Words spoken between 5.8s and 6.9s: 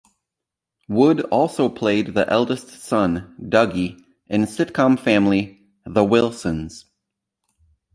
"The Wilsons".